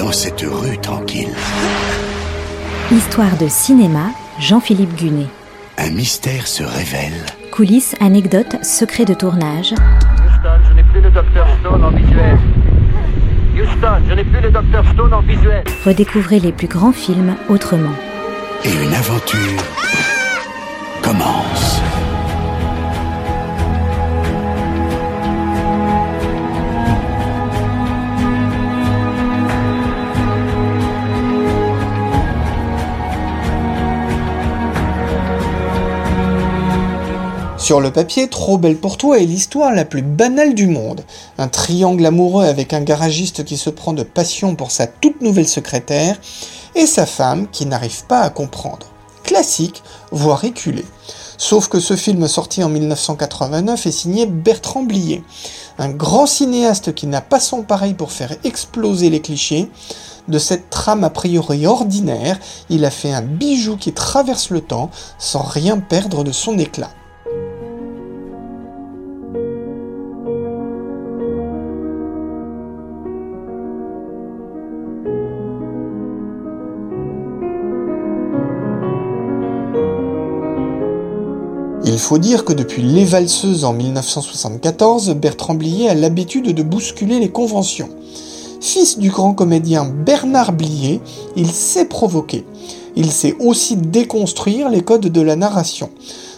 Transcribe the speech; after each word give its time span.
dans 0.00 0.12
cette 0.12 0.40
rue 0.40 0.78
tranquille 0.78 1.28
Histoire 2.90 3.36
de 3.36 3.48
cinéma, 3.48 4.06
Jean-Philippe 4.38 4.94
Gunet. 4.96 5.26
Un 5.76 5.90
mystère 5.90 6.46
se 6.46 6.62
révèle. 6.62 7.26
Coulisses, 7.52 7.94
anecdotes, 8.00 8.64
secrets 8.64 9.04
de 9.04 9.12
tournage. 9.12 9.72
Houston, 9.72 10.56
je 10.68 10.74
n'ai 10.74 10.82
plus 10.84 11.02
le 11.02 11.10
docteur 11.10 11.46
Stone 11.60 11.84
en 11.84 11.90
visuel. 11.90 12.38
Houston, 13.54 14.02
je 14.08 14.14
n'ai 14.14 14.24
plus 14.24 14.40
le 14.40 14.50
docteur 14.50 14.84
Stone 14.94 15.12
en 15.12 15.20
visuel. 15.20 15.64
Redécouvrez 15.84 16.40
les 16.40 16.52
plus 16.52 16.68
grands 16.68 16.92
films 16.92 17.36
autrement. 17.50 17.94
Et 18.64 18.72
une 18.72 18.94
aventure 18.94 19.62
Sur 37.60 37.82
le 37.82 37.92
papier, 37.92 38.28
Trop 38.28 38.56
belle 38.56 38.78
pour 38.78 38.96
toi 38.96 39.18
est 39.18 39.26
l'histoire 39.26 39.70
la 39.72 39.84
plus 39.84 40.00
banale 40.00 40.54
du 40.54 40.66
monde. 40.66 41.02
Un 41.36 41.46
triangle 41.46 42.06
amoureux 42.06 42.46
avec 42.46 42.72
un 42.72 42.80
garagiste 42.80 43.44
qui 43.44 43.58
se 43.58 43.68
prend 43.68 43.92
de 43.92 44.02
passion 44.02 44.56
pour 44.56 44.70
sa 44.70 44.86
toute 44.86 45.20
nouvelle 45.20 45.46
secrétaire 45.46 46.18
et 46.74 46.86
sa 46.86 47.04
femme 47.04 47.48
qui 47.52 47.66
n'arrive 47.66 48.06
pas 48.06 48.22
à 48.22 48.30
comprendre. 48.30 48.86
Classique, 49.24 49.82
voire 50.10 50.42
éculé. 50.44 50.86
Sauf 51.36 51.68
que 51.68 51.80
ce 51.80 51.96
film 51.96 52.26
sorti 52.28 52.64
en 52.64 52.70
1989 52.70 53.86
est 53.86 53.92
signé 53.92 54.24
Bertrand 54.24 54.82
Blier, 54.82 55.22
un 55.78 55.90
grand 55.90 56.26
cinéaste 56.26 56.94
qui 56.94 57.06
n'a 57.06 57.20
pas 57.20 57.40
son 57.40 57.62
pareil 57.62 57.92
pour 57.92 58.10
faire 58.10 58.34
exploser 58.42 59.10
les 59.10 59.20
clichés. 59.20 59.70
De 60.28 60.38
cette 60.38 60.70
trame 60.70 61.04
a 61.04 61.10
priori 61.10 61.66
ordinaire, 61.66 62.38
il 62.70 62.86
a 62.86 62.90
fait 62.90 63.12
un 63.12 63.22
bijou 63.22 63.76
qui 63.76 63.92
traverse 63.92 64.48
le 64.48 64.62
temps 64.62 64.90
sans 65.18 65.42
rien 65.42 65.78
perdre 65.78 66.24
de 66.24 66.32
son 66.32 66.58
éclat. 66.58 66.90
Il 81.92 81.98
faut 81.98 82.18
dire 82.18 82.44
que 82.44 82.52
depuis 82.52 82.82
Les 82.82 83.04
Valseuses 83.04 83.64
en 83.64 83.72
1974, 83.72 85.12
Bertrand 85.16 85.56
Blier 85.56 85.88
a 85.88 85.94
l'habitude 85.94 86.54
de 86.54 86.62
bousculer 86.62 87.18
les 87.18 87.30
conventions. 87.30 87.88
Fils 88.60 88.96
du 88.96 89.10
grand 89.10 89.34
comédien 89.34 89.84
Bernard 89.84 90.52
Blier, 90.52 91.00
il 91.34 91.50
sait 91.50 91.86
provoquer. 91.86 92.46
Il 92.94 93.10
sait 93.10 93.34
aussi 93.40 93.76
déconstruire 93.76 94.68
les 94.68 94.82
codes 94.82 95.08
de 95.08 95.20
la 95.20 95.34
narration. 95.34 95.90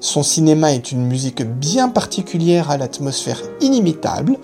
Son 0.00 0.22
cinéma 0.22 0.74
est 0.74 0.92
une 0.92 1.06
musique 1.06 1.42
bien 1.42 1.88
particulière 1.88 2.70
à 2.70 2.76
l'atmosphère 2.76 3.40
inimitable. 3.62 4.36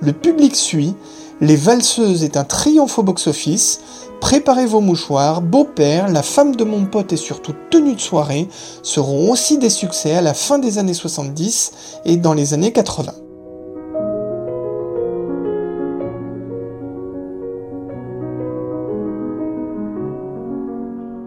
Le 0.00 0.14
public 0.14 0.56
suit. 0.56 0.94
Les 1.42 1.56
Valseuses 1.56 2.24
est 2.24 2.38
un 2.38 2.44
triomphe 2.44 2.98
au 2.98 3.02
box-office. 3.02 3.80
Préparez 4.22 4.64
vos 4.64 4.80
mouchoirs, 4.80 5.42
Beau-père, 5.42 6.08
La 6.08 6.22
femme 6.22 6.56
de 6.56 6.64
mon 6.64 6.86
pote 6.86 7.12
et 7.12 7.18
surtout 7.18 7.52
Tenue 7.70 7.94
de 7.94 8.00
soirée 8.00 8.48
seront 8.82 9.30
aussi 9.30 9.58
des 9.58 9.68
succès 9.68 10.14
à 10.14 10.22
la 10.22 10.32
fin 10.32 10.58
des 10.58 10.78
années 10.78 10.94
70 10.94 11.72
et 12.06 12.16
dans 12.16 12.32
les 12.32 12.54
années 12.54 12.72
80. 12.72 13.12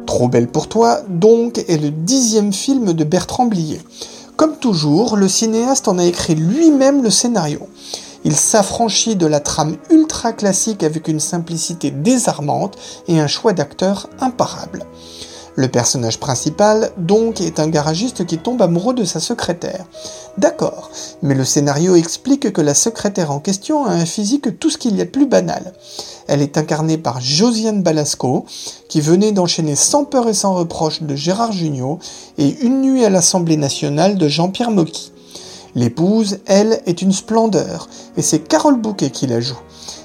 Trop 0.07 0.27
belle 0.27 0.47
pour 0.47 0.67
toi, 0.67 1.01
donc, 1.07 1.59
est 1.67 1.77
le 1.77 1.91
dixième 1.91 2.51
film 2.51 2.93
de 2.93 3.03
Bertrand 3.03 3.45
Blier. 3.45 3.79
Comme 4.37 4.57
toujours, 4.57 5.17
le 5.17 5.27
cinéaste 5.27 5.87
en 5.87 5.99
a 5.99 6.05
écrit 6.05 6.33
lui-même 6.33 7.03
le 7.03 7.11
scénario. 7.11 7.67
Il 8.25 8.35
s'affranchit 8.35 9.15
de 9.15 9.25
la 9.25 9.39
trame 9.39 9.77
ultra 9.89 10.33
classique 10.33 10.83
avec 10.83 11.07
une 11.07 11.19
simplicité 11.19 11.91
désarmante 11.91 12.77
et 13.07 13.19
un 13.19 13.27
choix 13.27 13.53
d'acteur 13.53 14.09
imparable. 14.19 14.85
Le 15.55 15.67
personnage 15.67 16.19
principal, 16.19 16.91
donc, 16.97 17.41
est 17.41 17.59
un 17.59 17.67
garagiste 17.67 18.25
qui 18.25 18.37
tombe 18.37 18.61
amoureux 18.61 18.93
de 18.93 19.03
sa 19.03 19.19
secrétaire. 19.19 19.85
D'accord, 20.37 20.89
mais 21.21 21.35
le 21.35 21.43
scénario 21.43 21.95
explique 21.95 22.53
que 22.53 22.61
la 22.61 22.73
secrétaire 22.73 23.31
en 23.31 23.39
question 23.39 23.85
a 23.85 23.91
un 23.91 24.05
physique 24.05 24.57
tout 24.57 24.69
ce 24.69 24.77
qu'il 24.77 24.95
y 24.95 25.01
a 25.01 25.05
de 25.05 25.09
plus 25.09 25.25
banal. 25.25 25.73
Elle 26.27 26.41
est 26.41 26.57
incarnée 26.57 26.97
par 26.97 27.19
Josiane 27.19 27.83
Balasco, 27.83 28.45
qui 28.87 29.01
venait 29.01 29.33
d'enchaîner 29.33 29.75
sans 29.75 30.05
peur 30.05 30.29
et 30.29 30.33
sans 30.33 30.53
reproche 30.53 31.01
de 31.01 31.15
Gérard 31.15 31.51
Jugnot 31.51 31.99
et 32.37 32.59
Une 32.61 32.81
nuit 32.81 33.03
à 33.03 33.09
l'Assemblée 33.09 33.57
nationale 33.57 34.17
de 34.17 34.27
Jean-Pierre 34.29 34.71
Mocky. 34.71 35.11
L'épouse, 35.75 36.39
elle, 36.45 36.81
est 36.85 37.01
une 37.01 37.11
splendeur, 37.11 37.87
et 38.17 38.21
c'est 38.21 38.39
Carole 38.39 38.79
Bouquet 38.79 39.11
qui 39.11 39.27
la 39.27 39.39
joue. 39.39 39.59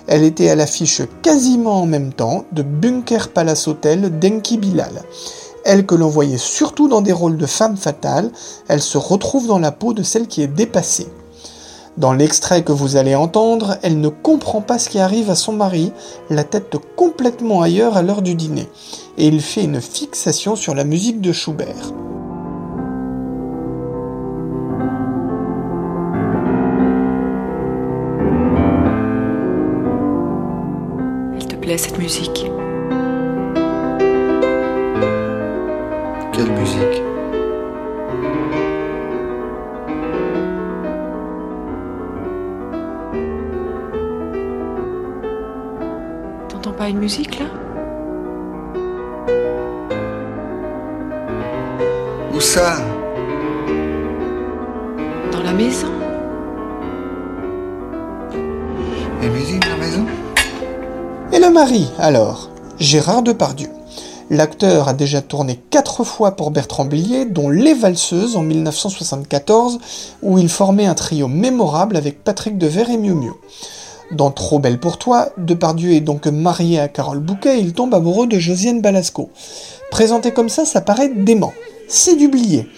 Elle 0.07 0.23
était 0.23 0.51
à 0.51 0.55
l'affiche 0.55 1.03
quasiment 1.23 1.83
en 1.83 1.87
même 1.87 2.13
temps 2.13 2.45
de 2.53 2.63
Bunker 2.63 3.29
Palace 3.29 3.67
Hotel 3.69 4.19
d'Enki 4.19 4.59
Bilal. 4.59 5.03
Elle 5.65 5.87
que 5.87 5.95
l'on 5.95 6.09
voyait 6.09 6.39
surtout 6.39 6.89
dans 6.89 7.01
des 7.01 7.13
rôles 7.13 7.39
de 7.39 7.47
femme 7.47 7.79
fatale, 7.79 8.31
elle 8.69 8.83
se 8.83 8.99
retrouve 8.99 9.47
dans 9.47 9.59
la 9.59 9.73
peau 9.73 9.95
de 9.95 10.03
celle 10.03 10.27
qui 10.27 10.43
est 10.43 10.47
dépassée. 10.47 11.09
Dans 11.97 12.13
l'extrait 12.13 12.65
que 12.65 12.73
vous 12.73 12.97
allez 12.97 13.15
entendre, 13.15 13.79
elle 13.83 14.01
ne 14.01 14.09
comprend 14.09 14.61
pas 14.61 14.79
ce 14.79 14.91
qui 14.91 14.99
arrive 14.99 15.31
à 15.31 15.37
son 15.37 15.53
mari, 15.53 15.93
la 16.29 16.45
tête 16.45 16.77
complètement 16.97 17.63
ailleurs 17.63 17.97
à 17.97 18.03
l'heure 18.03 18.21
du 18.21 18.35
dîner, 18.35 18.69
et 19.17 19.29
il 19.29 19.41
fait 19.41 19.63
une 19.63 19.81
fixation 19.81 20.57
sur 20.57 20.75
la 20.75 20.85
musique 20.85 21.21
de 21.21 21.33
Schubert. 21.33 21.93
Plaît 31.65 31.79
cette 31.79 31.99
musique. 31.99 32.51
Quelle 36.33 36.51
musique? 36.51 37.03
T'entends 46.51 46.73
pas 46.73 46.89
une 46.91 46.99
musique 46.99 47.39
là? 47.39 47.47
Où 52.35 52.41
ça? 52.41 52.77
Dans 55.33 55.43
la 55.43 55.55
maison? 55.55 55.89
Une 59.23 59.33
musique 59.33 59.63
dans 59.63 59.71
la 59.71 59.77
maison? 59.77 60.24
Et 61.35 61.41
le 61.41 61.51
mari, 61.51 61.89
alors? 61.99 62.49
Gérard 62.79 63.25
Depardieu. 63.25 63.67
L'acteur 64.31 64.87
a 64.87 64.95
déjà 64.95 65.21
tourné 65.21 65.59
quatre 65.69 66.05
fois 66.05 66.37
pour 66.37 66.53
Bertrand 66.53 66.85
Blier, 66.85 67.25
dont 67.25 67.49
Les 67.49 67.75
Valseuses 67.75 68.37
en 68.37 68.43
1974, 68.43 69.81
où 70.23 70.39
il 70.39 70.49
formait 70.49 70.87
un 70.87 70.95
trio 70.95 71.27
mémorable 71.27 71.97
avec 71.97 72.23
Patrick 72.23 72.57
Devers 72.57 72.89
et 72.89 72.97
Miu 72.97 73.15
Miu. 73.15 73.33
Dans 74.13 74.31
Trop 74.31 74.61
belle 74.61 74.79
pour 74.79 74.97
toi, 74.97 75.31
Depardieu 75.37 75.95
est 75.95 76.01
donc 76.01 76.29
marié 76.29 76.79
à 76.79 76.87
Carole 76.87 77.19
Bouquet 77.19 77.59
et 77.59 77.63
il 77.63 77.73
tombe 77.73 77.95
amoureux 77.95 78.29
de 78.29 78.39
Josiane 78.39 78.81
Balasco. 78.81 79.31
Présenté 79.91 80.31
comme 80.31 80.49
ça, 80.49 80.65
ça 80.65 80.83
paraît 80.83 81.09
dément. 81.09 81.53
C'est 81.89 82.15
du 82.15 82.29
Blier. 82.29 82.69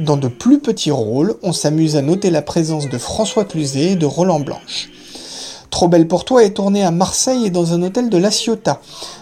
Dans 0.00 0.16
de 0.16 0.28
plus 0.28 0.60
petits 0.60 0.90
rôles, 0.90 1.34
on 1.42 1.52
s'amuse 1.52 1.96
à 1.96 2.02
noter 2.02 2.30
la 2.30 2.40
présence 2.40 2.88
de 2.88 2.96
François 2.96 3.44
Cluzet 3.44 3.92
et 3.92 3.96
de 3.96 4.06
Roland 4.06 4.40
Blanche. 4.40 4.88
Trop 5.76 5.88
belle 5.88 6.08
pour 6.08 6.24
toi 6.24 6.42
est 6.42 6.54
tourné 6.54 6.84
à 6.84 6.90
Marseille 6.90 7.44
et 7.44 7.50
dans 7.50 7.74
un 7.74 7.82
hôtel 7.82 8.08
de 8.08 8.16
La 8.16 8.30
Ciotat. 8.30 8.80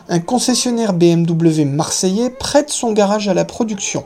Un 0.09 0.21
concessionnaire 0.21 0.93
BMW 0.93 1.65
marseillais 1.65 2.31
prête 2.31 2.71
son 2.71 2.93
garage 2.93 3.27
à 3.27 3.35
la 3.35 3.45
production. 3.45 4.05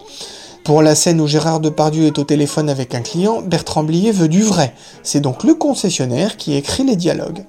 Pour 0.65 0.81
la 0.81 0.95
scène 0.95 1.21
où 1.21 1.27
Gérard 1.27 1.61
Depardieu 1.61 2.07
est 2.07 2.19
au 2.19 2.25
téléphone 2.25 2.71
avec 2.71 2.95
un 2.95 3.03
client, 3.03 3.43
Bertrand 3.43 3.83
Blier 3.83 4.13
veut 4.13 4.29
du 4.29 4.43
vrai. 4.43 4.73
C'est 5.03 5.21
donc 5.21 5.45
le 5.45 5.53
concessionnaire 5.53 6.39
qui 6.39 6.55
écrit 6.55 6.85
les 6.85 6.97
dialogues. 6.97 7.45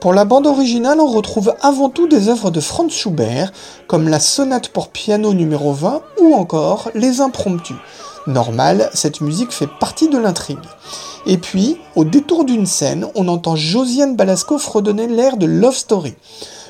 Pour 0.00 0.14
la 0.14 0.24
bande 0.24 0.46
originale, 0.46 1.00
on 1.00 1.12
retrouve 1.12 1.54
avant 1.60 1.90
tout 1.90 2.08
des 2.08 2.30
œuvres 2.30 2.50
de 2.50 2.60
Franz 2.60 2.94
Schubert, 2.94 3.52
comme 3.88 4.08
la 4.08 4.20
sonate 4.20 4.68
pour 4.68 4.88
piano 4.88 5.34
numéro 5.34 5.74
20 5.74 6.00
ou 6.22 6.32
encore 6.32 6.88
les 6.94 7.20
impromptus. 7.20 7.76
Normal, 8.26 8.88
cette 8.94 9.20
musique 9.20 9.52
fait 9.52 9.68
partie 9.78 10.08
de 10.08 10.16
l'intrigue. 10.16 10.56
Et 11.26 11.38
puis, 11.38 11.78
au 11.96 12.04
détour 12.04 12.44
d'une 12.44 12.66
scène, 12.66 13.06
on 13.14 13.28
entend 13.28 13.56
Josiane 13.56 14.16
Balasco 14.16 14.58
fredonner 14.58 15.06
l'air 15.06 15.36
de 15.36 15.46
Love 15.46 15.76
Story, 15.76 16.14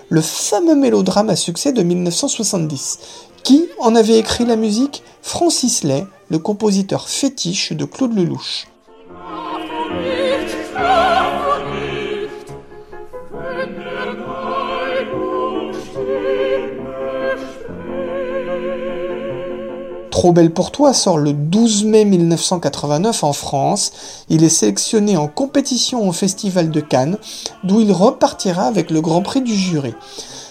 le 0.09 0.21
fameux 0.21 0.77
mélodrame 0.77 1.31
à 1.31 1.37
succès 1.37 1.73
de 1.73 1.83
1970. 1.83 2.99
Qui 3.43 3.69
en 3.79 3.95
avait 3.95 4.19
écrit 4.19 4.47
la 4.47 4.57
musique? 4.57 5.03
Francis 5.23 5.83
Lay, 5.83 6.07
le 6.29 6.39
compositeur 6.39 7.09
fétiche 7.09 7.73
de 7.73 7.85
Claude 7.85 8.17
Lelouch. 8.17 8.67
Trop 20.25 20.33
belle 20.33 20.55
pour 20.55 20.71
toi 20.71 20.95
sort 20.95 21.19
le 21.19 21.35
12 21.35 21.85
mai 21.85 22.07
1989 22.07 23.25
en 23.25 23.35
France. 23.35 23.93
Il 24.31 24.43
est 24.43 24.49
sélectionné 24.49 25.19
en 25.19 25.29
compétition 25.29 26.09
au 26.09 26.13
Festival 26.13 26.71
de 26.71 26.81
Cannes, 26.81 27.19
d'où 27.63 27.81
il 27.81 27.93
repartira 27.93 28.63
avec 28.63 28.91
le 28.91 29.03
Grand 29.03 29.21
Prix 29.21 29.43
du 29.43 29.55
jury. 29.55 29.93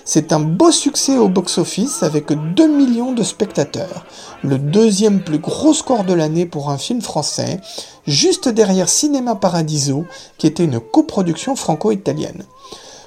C'est 0.05 0.31
un 0.31 0.41
beau 0.41 0.69
succès 0.69 1.17
au 1.17 1.27
box-office 1.27 2.03
avec 2.03 2.27
2 2.53 2.67
millions 2.67 3.13
de 3.13 3.23
spectateurs, 3.23 4.05
le 4.43 4.59
deuxième 4.59 5.23
plus 5.23 5.39
gros 5.39 5.73
score 5.73 6.03
de 6.03 6.13
l'année 6.13 6.45
pour 6.45 6.69
un 6.69 6.77
film 6.77 7.01
français, 7.01 7.59
juste 8.05 8.49
derrière 8.49 8.89
Cinéma 8.89 9.33
Paradiso, 9.33 10.05
qui 10.37 10.45
était 10.45 10.65
une 10.65 10.79
coproduction 10.79 11.55
franco-italienne. 11.55 12.43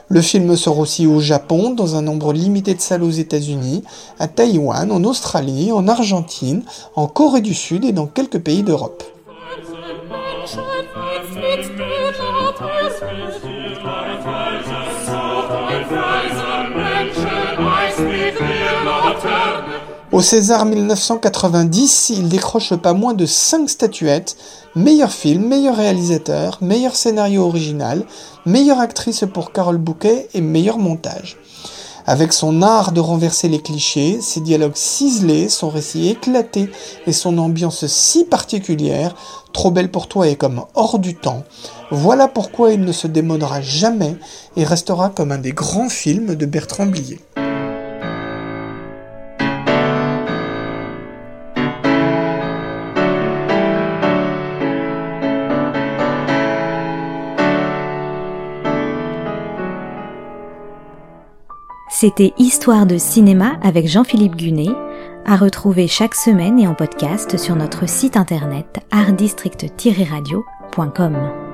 Le 0.08 0.20
film 0.20 0.54
sort 0.56 0.78
aussi 0.78 1.06
au 1.06 1.18
Japon, 1.18 1.70
dans 1.70 1.96
un 1.96 2.02
nombre 2.02 2.32
limité 2.32 2.74
de 2.74 2.80
salles 2.80 3.02
aux 3.02 3.10
États-Unis, 3.10 3.82
à 4.20 4.28
Taïwan, 4.28 4.92
en 4.92 5.02
Australie, 5.02 5.72
en 5.72 5.88
Argentine, 5.88 6.62
en 6.94 7.08
Corée 7.08 7.40
du 7.40 7.54
Sud 7.54 7.84
et 7.84 7.92
dans 7.92 8.06
quelques 8.06 8.38
pays 8.38 8.62
d'Europe. 8.62 9.02
Au 20.12 20.20
César 20.20 20.64
1990, 20.66 22.10
il 22.10 22.28
décroche 22.28 22.74
pas 22.74 22.92
moins 22.92 23.12
de 23.12 23.26
5 23.26 23.68
statuettes, 23.68 24.36
meilleur 24.74 25.10
film, 25.10 25.46
meilleur 25.46 25.76
réalisateur, 25.76 26.58
meilleur 26.60 26.94
scénario 26.94 27.42
original, 27.44 28.04
meilleure 28.46 28.80
actrice 28.80 29.24
pour 29.32 29.52
Carole 29.52 29.78
Bouquet 29.78 30.28
et 30.32 30.40
meilleur 30.40 30.78
montage. 30.78 31.36
Avec 32.06 32.32
son 32.32 32.62
art 32.62 32.92
de 32.92 33.00
renverser 33.00 33.48
les 33.48 33.60
clichés, 33.60 34.20
ses 34.20 34.40
dialogues 34.40 34.76
ciselés, 34.76 35.48
son 35.48 35.68
récit 35.68 36.08
éclaté 36.08 36.70
et 37.08 37.12
son 37.12 37.36
ambiance 37.38 37.86
si 37.86 38.24
particulière, 38.24 39.14
Trop 39.56 39.70
belle 39.70 39.90
pour 39.90 40.06
toi 40.06 40.28
et 40.28 40.36
comme 40.36 40.66
hors 40.74 40.98
du 40.98 41.14
temps, 41.14 41.42
voilà 41.90 42.28
pourquoi 42.28 42.74
il 42.74 42.82
ne 42.82 42.92
se 42.92 43.06
démodera 43.06 43.62
jamais 43.62 44.16
et 44.54 44.64
restera 44.64 45.08
comme 45.08 45.32
un 45.32 45.38
des 45.38 45.52
grands 45.52 45.88
films 45.88 46.34
de 46.34 46.44
Bertrand 46.44 46.84
Blier. 46.84 47.20
C'était 61.88 62.34
Histoire 62.36 62.84
de 62.84 62.98
cinéma 62.98 63.60
avec 63.62 63.86
Jean-Philippe 63.86 64.34
Gunet, 64.36 64.74
à 65.24 65.36
retrouver 65.36 65.86
chaque 65.86 66.16
semaine 66.16 66.58
et 66.58 66.66
en 66.66 66.74
podcast 66.74 67.38
sur 67.38 67.54
notre 67.54 67.88
site 67.88 68.16
internet 68.16 68.80
artdistrict-radio.com. 68.90 71.45